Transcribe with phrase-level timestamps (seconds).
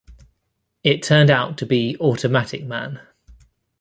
[0.83, 3.01] It turned out to be "Automatic Man".